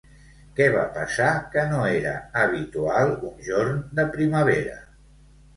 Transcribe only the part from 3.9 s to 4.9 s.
de primavera?